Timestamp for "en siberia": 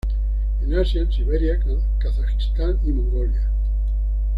1.03-1.59